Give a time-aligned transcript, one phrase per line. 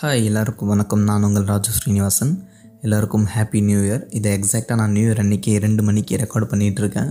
[0.00, 1.02] Hi எல்லாருக்கும் வணக்கம்.
[1.08, 2.32] நான் உங்கள் ராஜு ஸ்ரீனிவாசன்.
[2.84, 7.10] எல்லாருக்கும் ஹாப்பி நியூ இயர் இதை எக்ஸாக்டாக நான் நியூ இயர் அன்றைக்கி ரெண்டு மணிக்கு ரெக்கார்ட் பண்ணிகிட்ருக்கேன்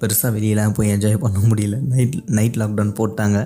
[0.00, 1.76] பெருசாக வெளியெலாம் போய் என்ஜாய் பண்ண முடியல.
[1.92, 3.38] நைட் நைட் லாக்டவுன் போட்டாங்க.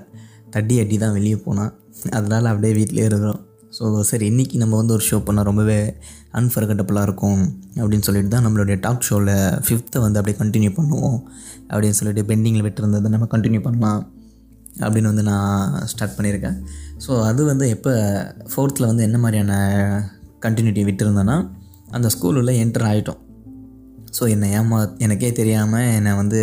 [0.54, 1.72] தட்டி அடி தான் வெளியே போனான்
[2.18, 3.42] அதனால் அப்படியே வீட்டிலே இருக்கிறோம்.
[3.78, 5.78] ஸோ சரி இன்றைக்கி நம்ம வந்து ஒரு ஷோ பண்ணால் ரொம்பவே
[6.40, 7.40] அன்ஃபர்கட்டபுளாக இருக்கும்
[7.82, 9.34] அப்படின்னு சொல்லிட்டு தான் நம்மளுடைய டாக் ஷோவில்
[9.66, 11.20] ஃபிஃப்த்தை வந்து அப்படியே கண்டினியூ பண்ணுவோம்.
[11.72, 14.02] அப்படின்னு சொல்லிட்டு பெண்டிங்கில் விட்டுருந்ததை நம்ம கண்டினியூ பண்ணலாம்.
[14.80, 16.56] அப்படின்னு வந்து நான் ஸ்டார்ட் பண்ணியிருக்கேன்.
[17.06, 17.92] ஸோ அது வந்து எப்போ
[18.54, 19.52] ஃபோர்த்தில் வந்து என்ன மாதிரியான
[20.40, 21.36] கண்டினியூட்டி விட்டுருந்தேன்னா
[21.90, 23.20] அந்த ஸ்கூலுள்ளே என்டர் ஆகிட்டோம்
[24.18, 26.40] ஸோ என்னை ஏமா எனக்கே தெரியாமல் என்னை வந்து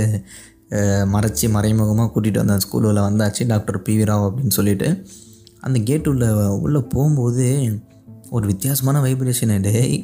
[1.13, 4.89] மறைச்சி மறைமுகமாக கூட்டிகிட்டு வந்த ஸ்கூலில் வந்தாச்சு டாக்டர் பி வி ராவ் அப்படின்னு சொல்லிட்டு.
[5.61, 7.45] அந்த கேட் உள்ள உள்ளே போகும்போது
[8.29, 9.95] ஒரு வித்தியாசமான வைப்ரேஷன் டேய்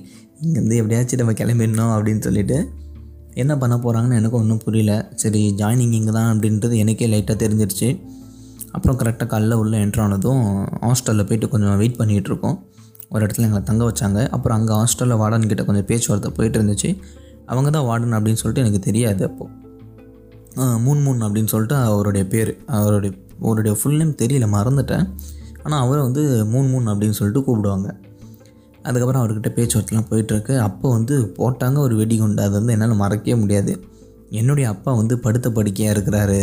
[0.42, 2.58] இங்கேருந்து எப்படியாச்சும் நம்ம கிளம்பிடணும் அப்படின்னு சொல்லிட்டு
[3.44, 4.94] என்ன பண்ண போகிறாங்கன்னு எனக்கு ஒன்றும் புரியல.
[5.22, 7.90] சரி ஜாயினிங் இங்கே தான் அப்படின்றது எனக்கே லைட்டாக தெரிஞ்சிருச்சு.
[8.76, 10.42] அப்புறம் கரெக்டாக காலைல உள்ளே என்ட்ரு ஆனதும்
[10.86, 12.58] ஹாஸ்டலில் போயிட்டு கொஞ்சம் வெயிட் பண்ணிகிட்டு இருக்கோம்.
[13.14, 14.20] ஒரு இடத்துல எங்களை தங்க வச்சாங்க.
[14.36, 16.90] அப்புறம் அங்கே ஹாஸ்டலில் வார்டன் கிட்டே கொஞ்சம் பேச்சுவார்த்தை போயிட்டு இருந்துச்சு.
[17.52, 19.54] அவங்க தான் வார்டன் அப்படின்னு சொல்லிட்டு எனக்கு தெரியாது அப்போது
[20.86, 23.12] மூன் மூன் அப்படின்னு சொல்லிட்டு அவருடைய பேர் அவருடைய
[23.46, 25.06] அவருடைய ஃபுல் நேம் தெரியல மறந்துட்டேன்.
[25.64, 27.88] ஆனால் அவரை வந்து மூன் மூன் அப்படின்னு சொல்லிட்டு கூப்பிடுவாங்க.
[28.88, 30.54] அதுக்கப்புறம் அவர்கிட்ட பேச்சுவார்த்தைலாம் போயிட்டுருக்கு.
[30.68, 33.74] அப்போ வந்து போட்டாங்க ஒரு வெடிகுண்டு அது வந்து என்னால் மறக்கவே முடியாது.
[34.40, 36.42] என்னுடைய அப்பா வந்து படுத்த படுக்கையாக இருக்கிறாரு.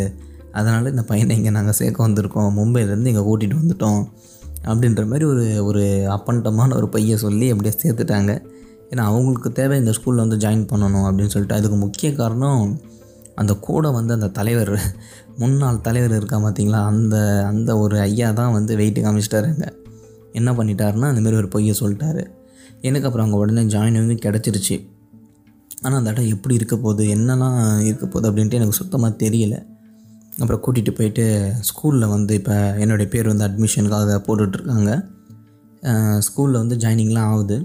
[0.59, 2.51] அதனால் இந்த பையனை இங்கே நாங்கள் சேர்க்க வந்திருக்கோம்.
[2.59, 4.03] மும்பையிலேருந்து இங்கே கூட்டிகிட்டு வந்துட்டோம்.
[4.71, 5.83] அப்படின்ற மாதிரி ஒரு ஒரு
[6.17, 8.33] அப்பண்டமான ஒரு பையன் சொல்லி அப்படியே சேர்த்துட்டாங்க.
[8.91, 11.59] ஏன்னா அவங்களுக்கு தேவை இந்த ஸ்கூலில் வந்து ஜாயின் பண்ணணும் அப்படின்னு சொல்லிட்டு.
[11.61, 12.63] அதுக்கு முக்கிய காரணம்
[13.43, 14.73] அந்த கூட வந்து அந்த தலைவர்
[15.43, 17.17] முன்னாள் தலைவர் இருக்கா பார்த்தீங்களா அந்த
[17.51, 19.67] அந்த ஒரு ஐயா தான் வந்து வெயிட்டு காமிச்சிட்டாருங்க
[20.39, 22.23] என்ன பண்ணிட்டாருன்னா அந்தமாரி ஒரு பொய்யை சொல்லிட்டாரு.
[22.89, 24.77] எனக்கு அப்புறம் அங்கே உடனே ஜாயினிங்கும் கிடச்சிருச்சு.
[25.85, 29.57] ஆனால் அந்த இடம் எப்படி இருக்க போகுது என்னெல்லாம் இருக்க போகுது அப்படின்ட்டு எனக்கு சுத்தமாக தெரியல.
[30.41, 31.25] அப்புறம் கூட்டிகிட்டு போயிட்டு
[31.69, 34.93] ஸ்கூலில் வந்து இப்போ என்னுடைய பேர் வந்து அட்மிஷனுக்காக போட்டுட்ருக்காங்க
[36.27, 37.57] ஸ்கூலில் வந்து ஜாயினிங்லாம் ஆகுது.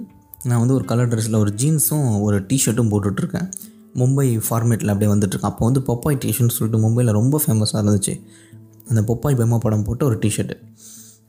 [0.50, 3.48] நான் வந்து ஒரு கலர் ட்ரெஸ்ஸில் ஒரு ஜீன்ஸும் ஒரு டிஷர்ட்டும் போட்டுட்ருக்கேன்
[4.00, 8.14] மும்பை ஃபார்மேட்டில் அப்படியே வந்துட்டுருக்கேன் அப்போ வந்து பொப்பாய் டிஷர்ட்னு சொல்லிட்டு மும்பையில் ரொம்ப ஃபேமஸாக இருந்துச்சு.
[8.90, 10.56] அந்த பொப்பாய் பெம்மா படம் போட்டு ஒரு டிஷர்ட்டு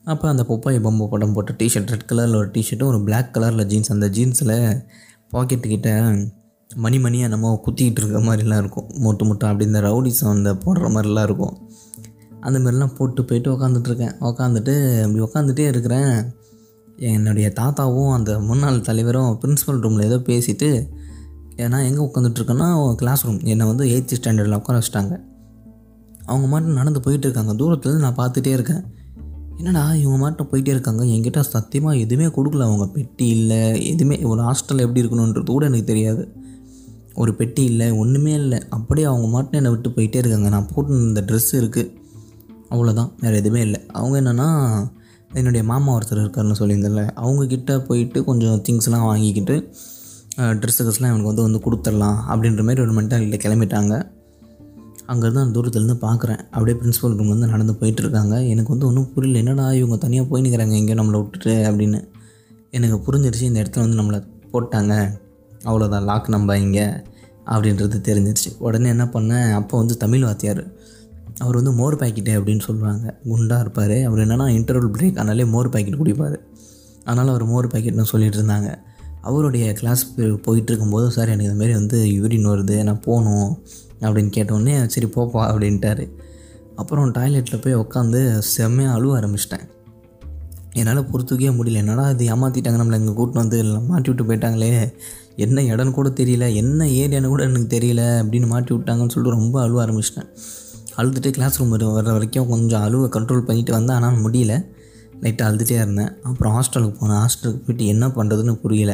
[0.05, 3.93] அப்போ அந்த பொப்பாய் பொம்மை படம் போட்ட டிஷர்ட் ரெட் கலரில் ஒரு டிஷர்ட்டும் ஒரு பிளாக் கலரில் ஜீன்ஸ்
[3.93, 4.55] அந்த ஜீன்ஸில்
[5.33, 5.91] பாக்கெட்டுக்கிட்ட
[6.71, 8.89] மணி மணியாக நம்ம குத்திக்கிட்டு இருக்க மாதிரிலாம் இருக்கும்.
[9.05, 11.55] மொட்டு மொட்டை அப்படி இந்த ரவுடிஸ் அந்த போடுற மாதிரிலாம் இருக்கும்.
[12.41, 14.75] அந்த மாதிரிலாம் போட்டு போயிட்டு உக்காந்துட்ருக்கேன் உக்காந்துட்டு
[15.05, 16.13] அப்படி உக்காந்துட்டே இருக்கிறேன்.
[16.97, 20.71] என்னுடைய தாத்தாவும் அந்த முன்னாள் தலைவரும் பிரின்ஸிபல் ரூமில் ஏதோ பேசிட்டு
[21.57, 25.15] ஏன்னா எங்கே உட்காந்துட்ருக்கேன்னா கிளாஸ் ரூம் என்னை வந்து எயித்து ஸ்டாண்டர்டில் உட்கார வச்சிட்டாங்க.
[26.27, 27.53] அவங்க மட்டும் நடந்து போயிட்டு இருக்காங்க.
[27.63, 28.83] தூரத்துலேருந்து நான் பார்த்துட்டே இருக்கேன்.
[29.61, 31.03] என்னடா இவங்க மாட்டம் போயிட்டே இருக்காங்க?
[31.15, 32.67] என்கிட்ட சத்தியமாக எதுவுமே கொடுக்கல.
[32.69, 33.59] அவங்க பெட்டி இல்லை.
[33.93, 36.23] எதுவுமே ஒரு ஹாஸ்டலில் எப்படி இருக்கணுன்றது கூட எனக்கு தெரியாது.
[37.15, 38.59] ஒரு பெட்டி இல்லை ஒன்றுமே இல்லை.
[38.77, 40.49] அப்படியே அவங்க மாட்டும் என்னை விட்டு போயிட்டே இருக்காங்க.
[40.49, 41.91] நான் போட்டு இந்த ட்ரெஸ் இருக்குது
[42.71, 43.81] அவ்வளோதான் வேறு எதுவுமே இல்லை.
[43.99, 44.49] அவங்க என்னென்னா
[45.39, 47.05] என்னுடைய மாமா ஒருத்தர் இருக்காருன்னு சொல்லியிருந்தேன்ல.
[47.25, 49.57] அவங்கக்கிட்ட போயிட்டு கொஞ்சம் திங்ஸ்லாம் வாங்கிக்கிட்டு
[50.61, 53.95] ட்ரெஸ்ஸு ட்ரெஸ்லாம் எனக்கு வந்து வந்து கொடுத்துடலாம் அப்படின்ற மாதிரி ஒரு மென்டாலிட்டியில் கிளம்பிட்டாங்க.
[55.11, 56.41] அங்கேருந்து அந்த தூரத்துலேருந்து பார்க்குறேன்.
[56.51, 58.49] அப்படியே பிரின்ஸிபல் ரூம்லேருந்து நடந்து போயிட்டுருக்காங்க.
[58.49, 59.39] எனக்கு வந்து ஒன்றும் புரியல.
[59.39, 62.09] என்னடா இவங்க தனியாக போய் நிற்கிறாங்க எங்கேயோ நம்மளை விட்டுட்டு அப்படின்னு.
[62.71, 64.19] எனக்கு புரிஞ்சிருச்சு இந்த இடத்துல வந்து நம்மளை
[64.53, 65.19] போட்டாங்க.
[65.65, 66.87] அவ்வளோதான் லாக் நம்ம இங்கே.
[67.47, 68.51] அப்படின்றது தெரிஞ்சிருச்சு.
[68.59, 69.53] உடனே என்ன பண்ணேன்?
[69.53, 70.73] அப்போ வந்து தமிழ் வாத்தியார்
[71.39, 73.19] அவர் வந்து மோர் பாக்கெட்டு அப்படின்னு சொல்லுவாங்க.
[73.23, 74.05] குண்டாக இருப்பார்.
[74.05, 76.37] அவர் என்னென்னா இன்டர்வல் பிரேக் ஆனாலே மோர் பாக்கெட் குடிப்பார்.
[77.05, 78.79] அதனால் அவர் மோர் பாக்கெட்னு சொல்லிட்டு இருந்தாங்க.
[79.21, 82.83] அவருடைய கிளாஸ் போயிட்டு இருக்கும்போது சார் எனக்கு இதுமாரி வந்து யூரின் வருது.
[82.83, 83.59] நான் போகணும்.
[84.01, 86.05] அப்படின்னு கேட்டோடனே சரி போப்பா அப்படின்ட்டாரு.
[86.77, 89.65] அப்புறம் டாய்லெட்டில் போய் உட்காந்து செம்மையாக அழுவ ஆரம்பிச்சிட்டேன்.
[90.75, 91.81] என்னால் பொறுத்துக்கவே முடியல.
[91.85, 93.59] என்னடா இது ஏமாற்றிட்டாங்க நம்மளை இங்கே கூட்டின்னு வந்து
[93.91, 94.93] மாட்டி விட்டு போயிட்டாங்களே.
[95.37, 99.79] என்ன இடம்னு கூட தெரியல என்ன ஏரியான்னு கூட எனக்கு தெரியல அப்படின்னு மாட்டி விட்டாங்கன்னு சொல்லிட்டு ரொம்ப அழுவ
[99.85, 100.29] ஆரம்பிச்சிட்டேன்.
[100.97, 104.55] அழுதுட்டு கிளாஸ் ரூம் வர வரைக்கும் கொஞ்சம் அழுவ கண்ட்ரோல் பண்ணிட்டு வந்தேன் ஆனால் முடியல.
[105.23, 106.13] லைட்டாக அழுதுகிட்டே இருந்தேன்.
[106.23, 107.21] அப்புறம் ஹாஸ்டலுக்கு போனேன்.
[107.23, 108.93] ஹாஸ்டலுக்கு போயிட்டு என்ன பண்ணுறதுன்னு புரியல.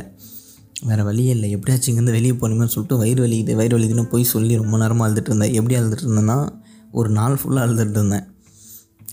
[0.83, 1.51] வேறு வழியே இல்லை.
[1.51, 3.55] எப்படியாச்சும் இங்கேருந்து வெளியே போகணுமே சொல்லிட்டு வயிறு வலிக்குது.
[3.55, 5.53] வயிறு வலிக்குதுன்னு போய் சொல்லி ரொம்ப நேரமாக அழுதுட்டு இருந்தேன்.
[5.53, 6.49] எப்படி அழுதுட்டு இருந்தேன்னா
[6.93, 8.27] ஒரு நாள் ஃபுல்லாக அழுதுட்டு இருந்தேன்.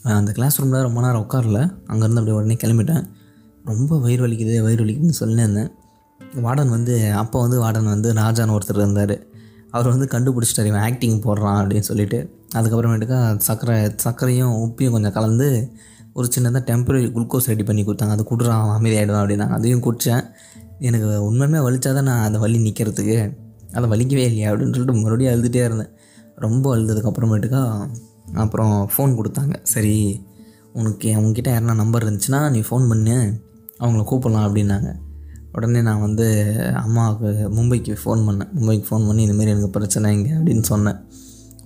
[0.03, 1.59] அந்த கிளாஸ் ரூமில் ரொம்ப நேரம் உட்காரல.
[1.87, 3.05] அங்கேருந்து அப்படியே உடனே கிளம்பிட்டேன்.
[3.63, 5.71] ரொம்ப வயிறு வலிக்குது வயிறு வலிக்குதுன்னு சொல்லியிருந்தேன்
[6.35, 9.25] வார்டன் வந்து அப்போ வந்து வார்டன் வந்து ராஜான்னு ஒருத்தர் இருந்தார்.
[9.71, 12.37] அவர் வந்து கண்டுபிடிச்சிட்டார் இவன் ஆக்டிங் போடுறான் அப்படின்னு சொல்லிட்டு.
[12.55, 15.71] அதுக்கப்புறமேட்டுக்கா சர்க்கரை சர்க்கரையும் உப்பையும் கொஞ்சம் கலந்து
[16.13, 18.15] ஒரு சின்னதாக டெம்பரரி குளுக்கோஸ் ரெடி பண்ணி கொடுத்தாங்க.
[18.15, 20.25] அது குடுறான் அமைதியாகிடும் அப்படின்னாங்க அதையும் குடித்தேன்
[20.79, 23.17] எனக்கு உண்மையுமே வலிச்சாதான் நான் அந்த வலி நிற்கிறதுக்கு
[23.73, 25.91] அதை வலிக்கவே இல்லையா அப்படின்னு சொல்லிட்டு மறுபடியும் அழுதுகிட்டே இருந்தேன்.
[26.35, 27.61] ரொம்ப அழுதுக்கு அப்புறமேட்டுக்கா
[28.33, 29.55] அப்புறம் ஃபோன் கொடுத்தாங்க.
[29.63, 29.95] சரி
[30.73, 33.15] உனக்கு அவங்கக்கிட்ட யாருனா நம்பர் இருந்துச்சுன்னா நீ ஃபோன் பண்ணு.
[33.79, 34.91] அவங்கள கூப்பிடலாம் அப்படின்னாங்க.
[35.51, 36.25] உடனே நான் வந்து
[36.73, 38.51] அம்மாவுக்கு மும்பைக்கு ஃபோன் பண்ணேன்.
[38.57, 40.99] மும்பைக்கு ஃபோன் பண்ணி இந்தமாரி எனக்கு பிரச்சனை இங்கே அப்படின்னு சொன்னேன்.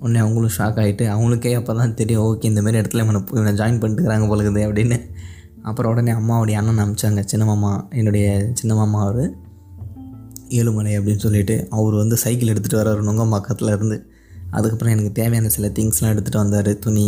[0.02, 4.28] உடனே அவங்களும் ஷாக் ஆகிட்டு அவங்களுக்கே அப்போ தான் தெரியும் ஓகே இந்தமாரி இடத்துல இவனை இவனை ஜாயின் பண்ணிட்டுக்கிறாங்க
[4.32, 4.98] போலக்குது அப்படின்னு.
[5.70, 8.28] அப்புறம் உடனே அம்மாவுடைய அண்ணன் அனுப்பிச்சாங்க சின்ன மாமா என்னுடைய
[8.60, 9.24] சின்ன மாமா அவர்
[10.58, 13.98] ஏழுமலை அப்படின்னு சொல்லிட்டு அவர் வந்து சைக்கிள் எடுத்துகிட்டு வர்றாரு நுங்கம்பாக்கத்தில் இருந்து.
[14.58, 17.08] அதுக்கப்புறம் எனக்கு தேவையான சில திங்ஸ்லாம் எடுத்துகிட்டு வந்தார் துணி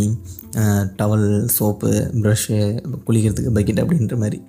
[0.98, 1.90] டவல் சோப்பு
[2.24, 2.58] ப்ரஷ்ஷு
[3.06, 4.40] குளிக்கிறதுக்கு பக்கெட் அப்படின்ற மாதிரி.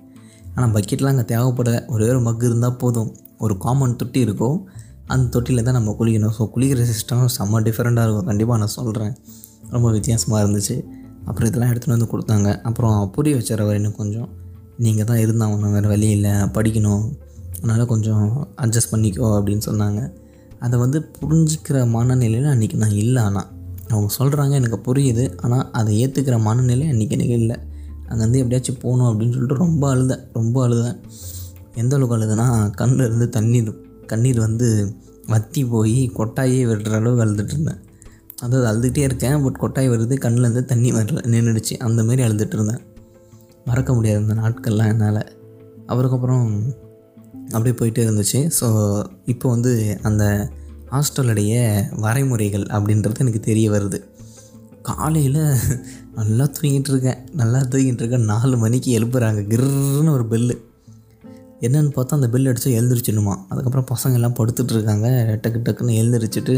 [0.54, 3.10] ஆனால் பக்கெட்லாம் அங்கே தேவைப்பட ஒரே ஒரு மக் இருந்தால் போதும்.
[3.44, 4.58] ஒரு காமன் தொட்டி இருக்கும்.
[5.12, 6.34] அந்த தொட்டியில் தான் நம்ம குளிக்கணும்.
[6.38, 8.28] ஸோ குளிக்கிற சிஸ்டம் செம்ம டிஃப்ரெண்ட்டாக இருக்கும்.
[8.30, 9.14] கண்டிப்பாக நான் சொல்கிறேன்
[9.74, 10.76] ரொம்ப வித்தியாசமாக இருந்துச்சு.
[11.28, 12.48] அப்புறம் இதெல்லாம் எடுத்துகிட்டு வந்து கொடுத்தாங்க.
[12.68, 14.28] அப்புறம் புரிய வச்சுறவர் இன்னும் கொஞ்சம்.
[14.84, 16.32] நீங்கள் தான் இருந்தாகணும் வேறு வழி இல்லை.
[16.56, 17.04] படிக்கணும்.
[17.58, 18.24] அதனால் கொஞ்சம்
[18.64, 20.00] அட்ஜஸ்ட் பண்ணிக்கோ அப்படின்னு சொன்னாங்க.
[20.66, 23.48] அதை வந்து புரிஞ்சிக்கிற மனநிலையில் அன்றைக்கி நான் இல்லை ஆனால்
[23.92, 25.24] அவங்க சொல்கிறாங்க எனக்கு புரியுது.
[25.44, 27.56] ஆனால் அதை ஏற்றுக்கிற மனநிலை அன்றைக்கி எனக்கு இல்லை.
[28.10, 30.22] அங்கேருந்து எப்படியாச்சும் போகணும் அப்படின்னு சொல்லிட்டு ரொம்ப அழுதேன்.
[30.38, 30.98] ரொம்ப அழுதேன்.
[31.82, 32.46] எந்த அளவுக்கு அழுதுனா
[32.80, 33.72] கண்ணில் இருந்து தண்ணீர்
[34.12, 34.68] கண்ணீர் வந்து
[35.32, 37.80] வத்தி போய் கொட்டாயே விடுற அளவுக்கு அழுதுட்டு இருந்தேன்.
[38.44, 39.36] அதாவது அழுதுகிட்டே இருக்கேன்.
[39.44, 42.82] பட் கொட்டாய் வருது கண்ணில் இருந்து தண்ணி வரல நின்றுடுச்சு அந்தமாரி அழுதுட்டு இருந்தேன்.
[43.66, 45.22] மறக்க முடியாது அந்த நாட்கள்லாம் என்னால்.
[45.92, 46.46] அவருக்கப்புறம்
[47.54, 48.40] அப்படியே போயிட்டே இருந்துச்சு.
[48.58, 48.66] ஸோ
[49.32, 49.72] இப்போ வந்து
[50.08, 50.24] அந்த
[50.92, 51.52] ஹாஸ்டலுடைய
[52.04, 53.98] வரைமுறைகள் அப்படின்றது எனக்கு தெரிய வருது.
[54.88, 55.42] காலையில்
[56.18, 57.20] நல்லா தூங்கிட்டு இருக்கேன்.
[57.40, 59.40] நல்லா தூங்கிட்டு இருக்கேன் நாலு மணிக்கு எழுப்புறாங்க.
[59.52, 60.54] கிர்னு ஒரு பெல்லு
[61.62, 63.34] என்னென்னு பார்த்தா அந்த பெல் அடித்தா எழுந்திரிச்சிடணுமா?
[63.48, 65.08] அதுக்கப்புறம் பசங்க எல்லாம் படுத்துட்டு இருக்காங்க
[65.42, 66.56] டக்கு டக்குன்னு எழுந்திரிச்சிட்டு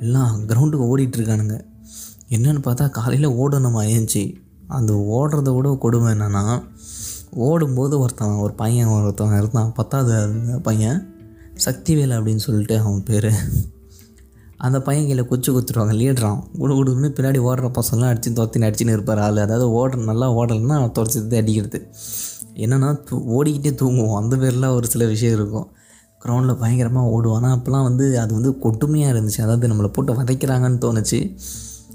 [0.00, 1.56] எல்லாம் கிரவுண்டுக்கு ஓடிட்டுருக்கானுங்க
[2.28, 4.24] என்னென்னு பார்த்தா காலையில் ஓடணுமா ஏஞ்சி?
[4.68, 6.62] அந்த ஓடுறத விட கொடுமை என்னென்னா
[7.30, 11.00] ஓடும்போது ஒருத்தன் ஒரு பையன் ஒருத்தவன் இருந்தான் பத்தாவது பையன்
[11.64, 13.30] சக்திவேல் அப்படின்னு சொல்லிட்டு அவன் பேர்.
[14.58, 19.18] அந்த பையன் கீழே குச்சி கொடுத்துருவாங்க லீடுறான் குடு குடுன்னு பின்னாடி ஓடுற பசங்களாம் அடிச்சு துரத்தின்னு அடிச்சுன்னு இருப்பார்
[19.18, 19.36] ஆள்.
[19.36, 21.88] அதாவது ஓடுற நல்லா ஓடலைன்னா துரத்தி அடிக்கிறது.
[22.54, 24.14] என்னென்னா தூ ஓடிக்கிட்டே தூங்குவோம்.
[24.14, 25.66] அந்த பேர்லாம் ஒரு சில விஷயம் இருக்கும்.
[26.24, 27.34] கிரவுண்டில் பயங்கரமாக ஓடுவோம்.
[27.34, 29.40] ஆனால் அப்போலாம் வந்து அது வந்து கொட்டுமையாக இருந்துச்சு.
[29.40, 31.30] அதாவது நம்மளை போட்டு வதைக்கிறாங்கன்னு தோணுச்சு.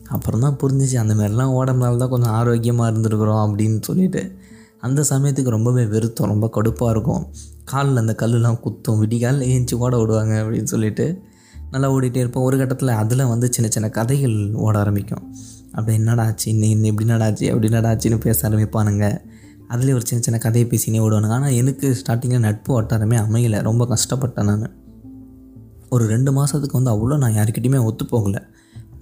[0.09, 4.37] அப்புறம் தான் புரிஞ்சிச்சு அந்த மாதிரிலாம் ஓடனால தான் கொஞ்சம் ஆரோக்கியமாக இருந்துருக்குறோம் அப்படின்னு சொல்லிட்டு.
[4.79, 6.31] அந்த சமயத்துக்கு ரொம்பவே வெறுத்தோம்.
[6.33, 7.27] ரொம்ப கடுப்பாக இருக்கும்.
[7.63, 8.99] காலில் அந்த கல்லுலாம் குத்தும்.
[8.99, 11.23] விடிகாலில் ஏஞ்சி ஓட விடுவாங்க அப்படின்னு சொல்லிட்டு.
[11.71, 12.43] நல்லா ஓடிட்டே இருப்போம்.
[12.43, 15.35] ஒரு கட்டத்தில் அதில் வந்து சின்ன சின்ன கதைகள் ஓட ஆரம்பிக்கும்.
[15.71, 16.51] அப்படி என்னடா ஆச்சு?
[16.51, 19.05] இன்னும் இன்னும் இப்படி நடாச்சு அப்படி நடாச்சுன்னு பேச ஆரம்பிப்பானுங்க.
[19.69, 21.37] அதுலேயே ஒரு சின்ன சின்ன கதையை பேசினே ஓடுவானுங்க.
[21.39, 23.61] ஆனால் எனக்கு ஸ்டார்டிங்கில் நட்பு வட்டாரமே அமையலை.
[23.61, 24.73] ரொம்ப கஷ்டப்பட்டேன் நான்.
[25.89, 28.41] ஒரு ரெண்டு மாதத்துக்கு வந்து அவ்வளோ நான் யாருக்கிட்டையுமே ஒத்து போகலை.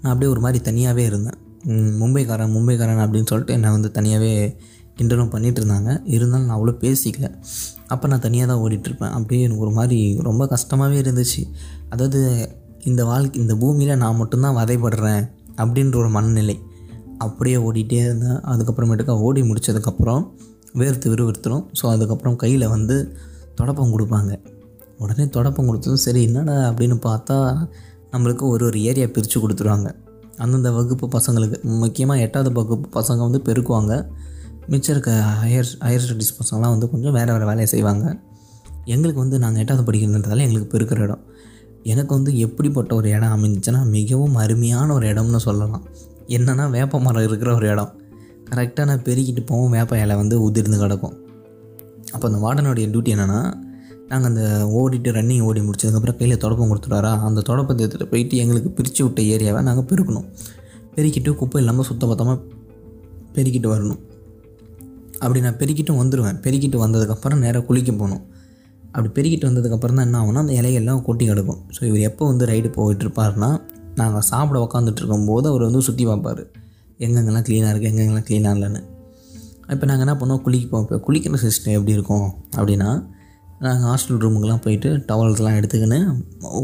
[0.02, 1.38] நான் அப்படியே ஒரு மாதிரி தனியாகவே இருந்தேன்.
[2.02, 4.32] மும்பைக்காரன் மும்பைக்காரன் அப்படின்னு சொல்லிட்டு என்னை வந்து தனியாகவே
[5.00, 7.28] கிண்டலும் பண்ணிகிட்டு இருந்தாங்க இருந்தாலும் நான் அவ்வளோ பேசிக்கல.
[7.94, 9.14] அப்போ நான் தனியாக தான் ஓடிட்டுருப்பேன்.
[9.18, 10.00] அப்படியே எனக்கு ஒரு மாதிரி
[10.30, 11.44] ரொம்ப கஷ்டமாகவே இருந்துச்சு.
[11.94, 12.22] அதாவது
[12.90, 15.24] இந்த வாழ்க்கை இந்த பூமியில் நான் மட்டும்தான் வதைப்படுறேன்
[15.62, 16.58] அப்படின்ற ஒரு மனநிலை.
[17.26, 18.40] அப்படியே ஓடிட்டே இருந்தேன்.
[18.52, 20.24] அதுக்கப்புறமேட்டுக்கா ஓடி முடிச்சதுக்கப்புறம்
[20.80, 22.96] வேர்த்து விறுவிறுத்துடும் ஸோ அதுக்கப்புறம் கையில் வந்து
[23.60, 24.34] தொடப்பம் கொடுப்பாங்க.
[25.04, 27.38] உடனே தொடப்பம் கொடுத்ததும் சரி என்னடா அப்படின்னு பார்த்தா
[28.14, 29.90] நம்மளுக்கு ஒரு ஒரு ஏரியா பிரித்து கொடுத்துருவாங்க.
[30.44, 33.94] அந்தந்த வகுப்பு பசங்களுக்கு முக்கியமாக எட்டாவது வகுப்பு பசங்க வந்து பெருக்குவாங்க.
[34.72, 35.12] மிச்சம் இருக்க
[35.42, 38.06] ஹையர் ஹையர் ஸ்டடீஸ் பசங்களாம் வந்து கொஞ்சம் வேறு வேறு வேலையை செய்வாங்க.
[38.86, 41.24] எங்களுக்கு வந்து நாங்கள் எட்டாவது படிக்கிறதுன்றதால எங்களுக்கு பெருக்கிற இடம்.
[41.84, 45.86] எனக்கு வந்து எப்படிப்பட்ட ஒரு இடம் அமைஞ்சிச்சுன்னா மிகவும் அருமையான ஒரு இடம்னு சொல்லலாம்.
[46.28, 47.92] என்னென்னா வேப்ப மரம் இருக்கிற ஒரு இடம்.
[48.50, 51.16] கரெக்டாக நான் பெருக்கிட்டு போவோம் வேப்ப இலை வந்து உதிர்ந்து கிடக்கும்.
[52.14, 53.40] அப்போ அந்த வார்டனுடைய டியூட்டி என்னென்னா
[54.12, 54.44] நாங்கள் அந்த
[54.80, 59.62] ஓடிட்டு ரன்னிங் ஓடி முடிச்சதுக்கப்புறம் கையில் தொடப்பம் கொடுத்துட்டாரா அந்த தொடப்பத்தை எடுத்துகிட்டு போயிட்டு எங்களுக்கு பிரித்து விட்ட ஏரியாவை
[59.62, 60.28] நாங்கள் பெருக்கணும்.
[60.96, 62.40] பெருக்கிட்டு குப்பை இல்லாமல் சுத்தபத்தமாக
[63.36, 64.00] பெருக்கிட்டு வரணும்.
[65.24, 68.24] அப்படி நான் பெருக்கிட்டும் வந்துடுவேன் பெருக்கிட்டு வந்ததுக்கப்புறம் நேராக குளிக்க போகணும்.
[68.94, 71.60] அப்படி பெருக்கிட்டு வந்ததுக்கப்புறம் தான் என்ன ஆகும்னா அந்த இலையெல்லாம் கொட்டி கிடக்கும்.
[71.76, 73.50] ஸோ இவர் எப்போ வந்து ரைடு போயிட்டு இருப்பாருன்னா
[74.00, 76.44] நாங்கள் சாப்பிட உக்காந்துட்டு இருக்கும்போது அவர் வந்து சுற்றி பார்ப்பார்.
[77.06, 78.82] எங்கெங்கெல்லாம் க்ளீனாக இருக்குது எங்கெங்கெல்லாம் க்ளீனாக இல்லைன்னு.
[79.74, 80.44] இப்போ நாங்கள் என்ன பண்ணுவோம்?
[80.46, 80.84] குளிப்போம்.
[80.86, 82.28] இப்போ குளிக்கிற சிஸ்டம் எப்படி இருக்கும்?
[82.58, 82.90] அப்படின்னா
[83.66, 86.00] நாங்கள் ஹாஸ்டல் ரூமுக்கெலாம் போயிட்டு டவல்ஸ்லாம் எடுத்துக்கின்னு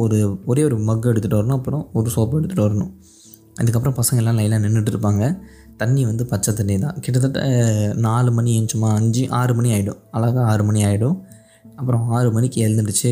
[0.04, 0.18] ஒரு
[0.52, 1.58] ஒரே ஒரு மக் எடுத்துகிட்டு வரணும்.
[1.60, 2.92] அப்புறம் ஒரு சோப்பு எடுத்துகிட்டு வரணும்.
[3.62, 5.24] அதுக்கப்புறம் பசங்கள்லாம் லைனாக நின்றுட்டு இருப்பாங்க.
[5.82, 6.98] தண்ணி வந்து பச்சை தண்ணி தான்.
[7.04, 7.40] கிட்டத்தட்ட
[8.06, 11.18] நாலு மணி சும்மா அஞ்சு ஆறு மணி ஆகிடும் அழகாக ஆறு மணி ஆகிடும்
[11.80, 13.12] அப்புறம் ஆறு மணிக்கு எழுந்துடுச்சு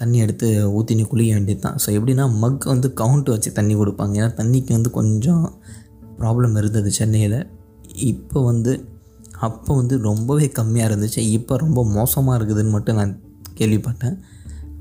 [0.00, 4.14] தண்ணி எடுத்து ஊற்றினி குளிக்க வேண்டியது தான் ஸோ எப்படின்னா மக் வந்து கவுண்ட் வச்சு தண்ணி கொடுப்பாங்க.
[4.20, 5.44] ஏன்னா தண்ணிக்கு வந்து கொஞ்சம்
[6.20, 7.38] ப்ராப்ளம் இருந்தது சென்னையில்.
[8.10, 8.72] இப்போ வந்து
[9.48, 11.20] அப்போ வந்து ரொம்பவே கம்மியாக இருந்துச்சு.
[11.36, 13.14] இப்போ ரொம்ப மோசமாக இருக்குதுன்னு மட்டும் நான்
[13.58, 14.16] கேள்விப்பட்டேன்.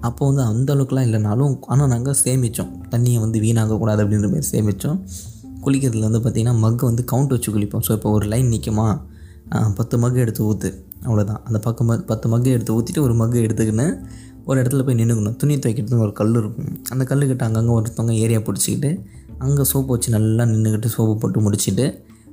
[0.07, 4.99] அப்போ வந்து அந்த அளவுக்குலாம் இல்லைனாலும் ஆனால் நாங்கள் சேமித்தோம் தண்ணியை வந்து வீணாகக்கூடாது அப்படின்ற மாதிரி சேமித்தோம்
[5.59, 7.83] குளிக்கிறதுல வந்து பார்த்திங்கன்னா மக்கு வந்து கவுண்ட் வச்சு குளிப்போம்.
[7.87, 8.85] ஸோ இப்போ ஒரு லைன் நிற்குமா
[9.75, 10.69] பத்து மக்கு எடுத்து ஊற்று
[11.03, 13.85] அவ்வளோதான் அந்த பக்கம் ம- பத்து மக்கு எடுத்து ஊற்றிட்டு ஒரு மக்கு எடுத்துக்கின்னு
[14.45, 16.69] ஒரு இடத்துல போய் நின்றுக்கணும் துணி துவைக்கிறதுக்கு ஒரு கல் இருக்கும்.
[16.89, 18.91] அந்த கல்லுக்கிட்ட அங்கங்கே ஒருத்தவங்க ஏரியா பிடிச்சிக்கிட்டு
[19.39, 21.85] அங்கே சோப்பு வச்சு நல்லா நின்றுக்கிட்டு சோப்பு போட்டு முடிச்சிட்டு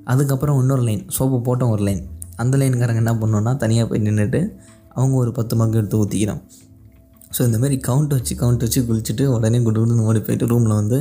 [0.04, 2.02] அதுக்கப்புறம் இன்னொரு லைன் சோப்பு போட்டோம் ஒரு லைன்
[2.37, 4.40] அந்த லைன்காரங்க என்ன பண்ணோன்னா தனியாக போய் நின்றுட்டு
[4.95, 6.40] அவங்க ஒரு பத்து மக்கு எடுத்து ஊற்றிக்கிறோம்
[7.35, 10.99] ஸோ இந்த மாதிரி கவுண்ட் வச்சு கவுண்ட் வச்சு குளிச்சுட்டு உடனே குடு குடுன்னு ஓடி போயிட்டு ரூமில் வந்து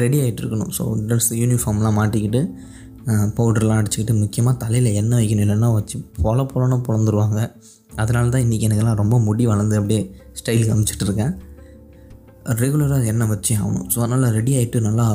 [0.00, 0.70] ரெடி ஆகிட்டு இருக்கணும்.
[0.76, 2.42] ஸோ ட்ரெஸ் யூனிஃபார்ம்லாம் மாட்டிக்கிட்டு
[3.38, 5.44] பவுடர்லாம் அடிச்சுக்கிட்டு முக்கியமாக தலையில் எண்ணெய் வைக்கணும்.
[5.46, 7.40] இல்லைன்னா வச்சு பொல பொலன்னு பிறந்துருவாங்க
[8.02, 10.02] அதனால தான் இன்றைக்கி எனக்கெல்லாம் ரொம்ப முடி வளர்ந்து அப்படியே
[10.38, 11.34] ஸ்டைல் காமிச்சிட்டு இருக்கேன்.
[12.62, 13.84] ரெகுலராக எண்ணெய் வச்சு ஆகணும்.
[13.92, 15.06] ஸோ அதனால் ரெடி ஆகிட்டு நல்லா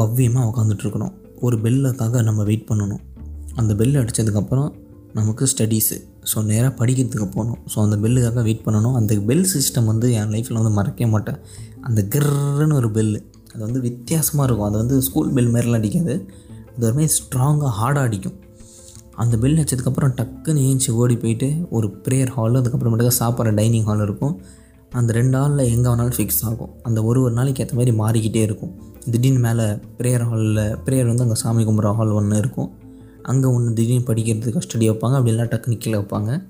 [0.00, 1.14] பவ்யமாக உட்காந்துட்ருக்கணும்
[1.46, 3.02] ஒரு பெல்லுக்காக நம்ம வெயிட் பண்ணணும்.
[3.60, 4.70] அந்த பெல் அடித்ததுக்கப்புறம்
[5.18, 5.96] நமக்கு ஸ்டடீஸு
[6.30, 7.60] ஸோ நேராக படிக்கிறதுக்கு போகணும்.
[7.72, 8.96] ஸோ அந்த பெல்லுக்காக வெயிட் பண்ணணும்.
[8.98, 11.38] அந்த பெல் சிஸ்டம் வந்து என் லைஃப்பில் வந்து மறக்கவே மாட்டேன்.
[11.88, 13.20] அந்த கிர்ன்னு ஒரு பெல்லு
[13.52, 14.68] அது வந்து வித்தியாசமாக இருக்கும்.
[14.70, 16.14] அது வந்து ஸ்கூல் பெல் மாதிரிலாம் அடிக்காது.
[16.74, 18.36] அது ஒரு மாதிரி ஸ்ட்ராங்காக ஹார்டாக அடிக்கும்.
[19.22, 24.34] அந்த பெல் அடித்ததுக்கப்புறம் டக்குன்னு ஏஞ்சி ஓடி போயிட்டு ஒரு ப்ரேயர் ஹால் அதுக்கப்புறமேட்டுக்கா சாப்பிட்ற டைனிங் ஹால் இருக்கும்.
[24.98, 26.70] அந்த ரெண்டு ஹாலில் எங்கே வேணாலும் ஃபிக்ஸ் ஆகும்.
[26.88, 28.74] அந்த ஒரு ஒரு நாளைக்கு ஏற்ற மாதிரி மாறிக்கிட்டே இருக்கும்.
[29.12, 29.64] திடீர்னு மேலே
[29.98, 32.70] ப்ரேயர் ஹாலில் ப்ரேயர் வந்து அங்கே சாமி கும்பிட்ற ஹால் ஒன்று இருக்கும்.
[33.22, 35.16] அங்கே ஒன்று திடீர்னு படிக்கிறதுக்கு ஸ்டடி வைப்பாங்க.
[35.18, 36.42] அப்படி இல்லைனா டக்குனு கீழே வைப்பாங்க.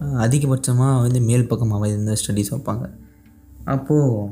[0.00, 2.90] அதிகபட்சமாக வந்து மேல் பக்கமாக இருந்த ஸ்டடீஸ் வைப்பாங்க.
[3.64, 4.30] அப்போது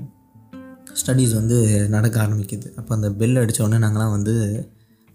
[1.00, 2.74] ஸ்டடீஸ் வந்து நடக்க ஆரம்பிக்குது.
[2.76, 4.34] அப்போ அந்த பெல் அடித்தோடனே நாங்களாம் வந்து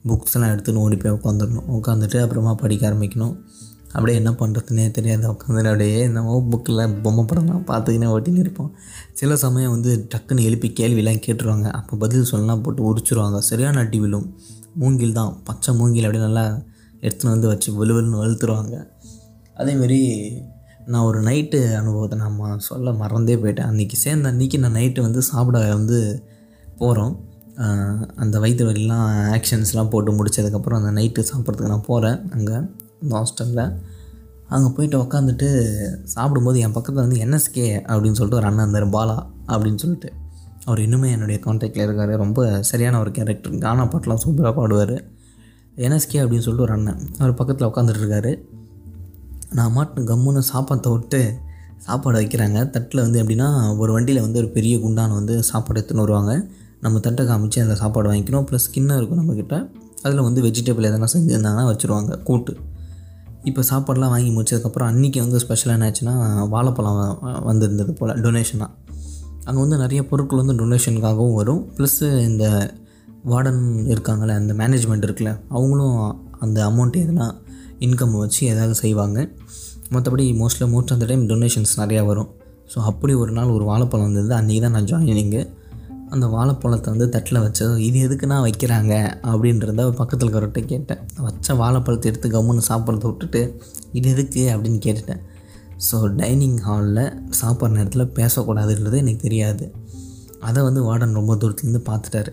[0.07, 1.67] புக்ஸ்லாம் எடுத்து எடுத்துன்னு ஓடி போய் உட்காந்துடணும்.
[1.67, 3.35] உட்காந்துட்டு அப்புறமா படிக்க ஆரம்பிக்கணும்.
[3.87, 8.71] அப்படியே என்ன பண்ணுறதுனே தெரியாது உட்காந்துட்டு அப்படியே என்னமோ புக்கில் பொம்மை படம்லாம் பார்த்துக்கினே ஓட்டின்னு இருப்போம்.
[9.13, 11.71] சில சமயம் வந்து டக்குன்னு எழுப்பி கேள்வியெலாம் கேட்டுருவாங்க.
[11.71, 13.37] அப்போ பதில் சொல்லலாம் போட்டு உரிச்சிருவாங்க.
[13.37, 14.35] சரியான அடி விழும்.
[14.81, 15.33] மூங்கில் தான்.
[15.47, 16.45] பச்சை மூங்கில் அப்படியே நல்லா
[17.05, 18.75] எடுத்துன்னு வந்து வச்சு வலுவலுன்னு வலுத்துருவாங்க
[19.61, 19.99] அதேமாரி
[20.91, 23.69] நான் ஒரு நைட்டு அனுபவத்தை நான் சொல்ல மறந்தே போயிட்டேன்.
[23.71, 25.99] அன்றைக்கி சேர்ந்த அன்றைக்கி நான் நைட்டு வந்து சாப்பிட வந்து
[26.81, 27.15] போகிறோம்
[28.23, 32.55] அந்த வயிற்று வலிலாம் ஆக்ஷன்ஸ்லாம் போட்டு முடிச்சதுக்கப்புறம் அந்த நைட்டு சாப்பிட்றதுக்கு நான் போகிறேன் அங்கே
[33.03, 33.63] இந்த ஹாஸ்டலில்
[34.55, 35.49] அங்கே போயிட்டு உக்காந்துட்டு
[36.15, 39.17] சாப்பிடும்போது என் பக்கத்தில் வந்து என்எஸ்கே அப்படின்னு சொல்லிட்டு ஒரு அண்ணன் இருந்தார் பாலா
[39.51, 40.09] அப்படின்னு சொல்லிட்டு.
[40.65, 42.17] அவர் இன்னுமே என்னுடைய காண்டாக்டில் இருக்கார்.
[42.17, 44.95] ரொம்ப சரியான ஒரு கேரக்டர் கானா பாட்டெலாம் சூப்பராக பாடுவார்.
[45.75, 46.99] என்எஸ்கே அப்படின்னு சொல்லிட்டு ஒரு அண்ணன்.
[47.17, 48.33] அவர் பக்கத்தில் உட்காந்துட்டு இருக்காரு.
[49.53, 51.33] நான் மாட்டு கம்முன்னு சாப்பாட்டை விட்டு
[51.77, 52.69] சாப்பாடு வைக்கிறாங்க.
[52.69, 56.47] தட்டில் வந்து எப்படின்னா ஒரு வண்டியில் வந்து ஒரு பெரிய குண்டான் வந்து சாப்பாடு எடுத்துன்னு வருவாங்க.
[56.81, 58.45] நம்ம தட்டை காமிச்சு அந்த சாப்பாடு வாங்கிக்கணும்.
[58.51, 59.71] ப்ளஸ் ஸ்கின்னாக இருக்கும் நம்மக்கிட்ட
[60.03, 62.23] அதில் வந்து வெஜிடபிள் எதனா செஞ்சுருந்தாங்கன்னா வச்சுருவாங்க.
[62.23, 62.57] கூட்டு.
[63.43, 68.21] இப்போ சாப்பாடெலாம் வாங்கி முடிச்சதுக்கப்புறம் அன்றைக்கி வந்து ஸ்பெஷலாக என்ன ஆச்சுன்னா வாழைப்பழம் வந்திருந்தது போல்.
[68.21, 68.69] டொனேஷனாக
[69.45, 71.61] அங்கே வந்து நிறைய பொருட்கள் வந்து டொனேஷனுக்காகவும் வரும்.
[71.77, 72.73] ப்ளஸ்ஸு இந்த
[73.31, 73.61] வார்டன்
[73.93, 75.97] இருக்காங்களே அந்த மேனேஜ்மெண்ட் இருக்குல்ல அவங்களும்
[76.39, 77.27] அந்த அமௌண்ட் எதுனா
[77.79, 79.29] இன்கம் வச்சு ஏதாவது செய்வாங்க.
[79.93, 82.29] மற்றபடி mostly most of the time donations நிறையா வரும்.
[82.73, 84.33] ஸோ அப்படி ஒரு நாள் ஒரு வாழைப்பழம் வந்தது.
[84.33, 85.41] அன்றைக்கி தான் நான் ஜாயினிங்கு
[86.09, 88.93] அந்த வாழைப்பழத்தை வந்து தட்டில் வச்சது இது எதுக்குண்ணா வைக்கிறாங்க?
[89.31, 91.01] அப்படின்றத பக்கத்தில் இருக்கிறவர்கிட்ட கேட்டேன்.
[91.17, 93.41] வச்ச வாழைப்பழத்தை எடுத்து கம்முன்னு சாப்பிட்றத விட்டுட்டு
[93.91, 94.43] இது எதுக்கு?
[94.53, 95.21] அப்படின்னு கேட்டுட்டேன்.
[95.89, 99.73] ஸோ டைனிங் ஹாலில் சாப்பிட்ற நேரத்தில் பேசக்கூடாதுன்றது எனக்கு தெரியாது.
[100.39, 102.31] அதை வந்து வார்டன் ரொம்ப தூரத்துலேருந்து பார்த்துட்டாரு.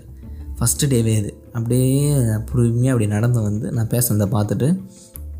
[0.58, 2.14] ஃபஸ்ட்டு டேவே அது அப்படியே
[2.50, 4.80] பொறுமையாக அப்படி நடந்து வந்து நான் பேசுனதை பார்த்துட்டு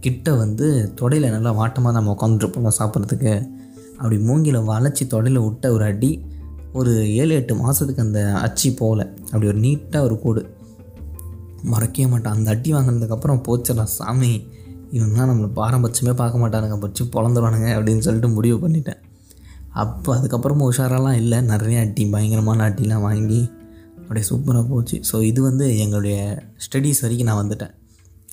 [0.00, 3.32] கிட்ட வந்து தொடையில் நல்லா வாட்டமாக நம்ம உட்காந்துருப்போம் சாப்பிட்றதுக்கு.
[3.96, 6.24] அப்படி மூங்கில வளைச்சி தொடையில் விட்ட ஒரு அடி
[6.72, 9.14] ஒரு ஏழு எட்டு மாதத்துக்கு அந்த அச்சி போகல.
[9.24, 10.50] அப்படி ஒரு நீட்டாக ஒரு கூடு.
[11.62, 12.32] மறக்கவே மாட்டேன்.
[12.32, 14.48] அந்த அடி வாங்கினதுக்கப்புறம் போச்சிடலாம் சாமி.
[14.96, 19.00] இவங்கெல்லாம் நம்மளை பாரபட்சமே பார்க்க மாட்டானுங்க பச்சு பிறந்துடுவானுங்க அப்படின்னு சொல்லிட்டு முடிவு பண்ணிட்டேன்.
[19.82, 21.38] அப்போ அதுக்கப்புறமா உஷாரெல்லாம் இல்லை.
[21.52, 23.40] நிறைய அட்டி பயங்கரமான அட்டிலாம் வாங்கி
[24.00, 24.96] அப்படியே சூப்பராக போச்சு.
[25.10, 26.16] ஸோ இது வந்து எங்களுடைய
[26.66, 27.74] ஸ்டடீஸ் வரைக்கும் நான் வந்துட்டேன்.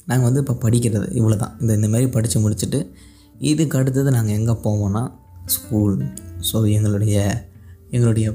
[0.09, 2.79] நாங்கள் வந்து இப்போ படிக்கிறது இவ்வளோ தான் இந்த இந்தமாரி படித்து முடிச்சுட்டு
[3.51, 5.03] இதுக்கு அடுத்தது நாங்கள் எங்கே போவோம்னா
[5.55, 5.95] ஸ்கூல்
[6.49, 7.15] ஸோ எங்களுடைய
[7.95, 8.27] எங்களுடைய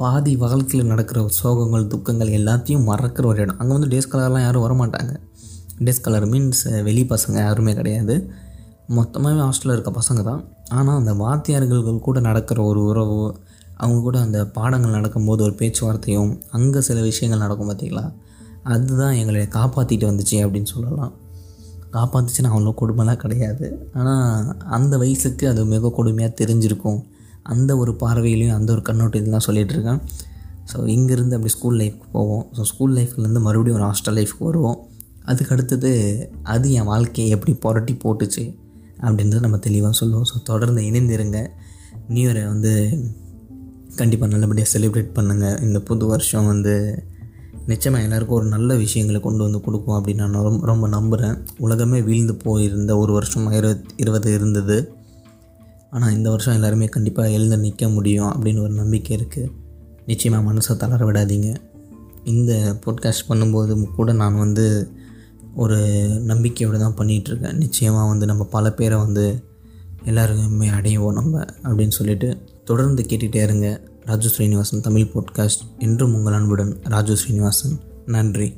[0.00, 3.58] பாதி வாழ்க்கையில் நடக்கிற சோகங்கள் துக்கங்கள் எல்லாத்தையும் மறக்கிற ஒரு இடம்.
[3.60, 5.12] அங்கே வந்து டேஸ் கலர்லாம் யாரும் வரமாட்டாங்க.
[5.84, 8.14] டிஸ்கலர் மீன்ஸ் eh, வெளி பசங்க யாருமே கிடையாது.
[8.96, 10.42] மொத்தமாகவே ஹாஸ்டலில் இருக்க பசங்க தான்.
[10.68, 13.36] ஆனால் அந்த வாத்தியார்கள் கூட நடக்கிற ஒரு உறவு
[13.76, 18.04] அவங்க கூட அந்த பாடங்கள் நடக்கும்போது ஒரு பேச்சுவார்த்தையும் அங்கே சில விஷயங்கள் நடக்கும் பார்த்திங்களா
[18.64, 21.12] அதுதான் எங்களை காப்பாற்றிட்டு வந்துச்சு அப்படின்னு சொல்லலாம்.
[21.92, 23.66] காப்பாற்றுச்சுன்னா அவ்வளோ கொடுமைலாம் கிடையாது.
[23.92, 27.04] ஆனால் அந்த வயசுக்கு அது மிக கொடுமையாக தெரிஞ்சிருக்கும்.
[27.42, 30.00] அந்த ஒரு பார்வையிலையும் அந்த ஒரு கண்ணோட்டத்தில் தான் சொல்லிகிட்டு இருக்கேன்.
[30.72, 32.46] ஸோ இங்கேருந்து அப்படி ஸ்கூல் லைஃப்க்கு போவோம்.
[32.56, 34.88] ஸோ ஸ்கூல் லைஃப்லேருந்து மறுபடியும் ஒரு ஹாஸ்டல் லைஃப்க்கு வருவோம்.
[35.26, 35.90] அதுக்கு அடுத்தது
[36.54, 38.44] அது என் வாழ்க்கையை எப்படி புரட்டி போட்டுச்சு
[39.06, 40.28] அப்படின்றத நம்ம தெளிவாக சொல்லுவோம்.
[40.30, 41.40] ஸோ தொடர்ந்து இணைந்திருங்க.
[42.08, 42.72] நியூ இயரை வந்து
[44.00, 46.74] கண்டிப்பாக நல்லபடியாக செலிப்ரேட் பண்ணுங்கள் இந்த புது வருஷம் வந்து
[47.70, 52.34] நிச்சயமாக எல்லாருக்கும் ஒரு நல்ல விஷயங்களை கொண்டு வந்து கொடுக்கும் அப்படின்னு நான் ரொம்ப ரொம்ப நம்புகிறேன் உலகமே வீழ்ந்து
[52.44, 54.76] போயிருந்த ஒரு வருஷம் இருபத் இருபது இருந்தது.
[55.90, 59.50] ஆனால் இந்த வருஷம் எல்லாருமே கண்டிப்பாக எழுந்து நிற்க முடியும் அப்படின்னு ஒரு நம்பிக்கை இருக்குது
[60.06, 61.50] நிச்சயமாக மனசை தளர விடாதீங்க.
[62.32, 62.52] இந்த
[62.84, 64.66] பாட்காஸ்ட் பண்ணும்போது கூட நான் வந்து
[65.56, 65.76] ஒரு
[66.24, 67.52] நம்பிக்கையோடு தான் பண்ணிகிட்ருக்கேன்.
[67.52, 69.44] நிச்சயமாக வந்து நம்ம பல பேரை வந்து
[70.04, 73.80] எல்லாருக்குமே அடைவோம் நம்ம அப்படின்னு சொல்லிட்டு தொடர்ந்து கேட்டுகிட்டே இருங்க.
[74.04, 77.78] ராஜு ஸ்ரீனிவாசன் தமிழ் பாட்காஸ்ட் என்றும் உங்கள் அன்புடன் ராஜு ஸ்ரீனிவாசன்.
[78.06, 78.56] நன்றி.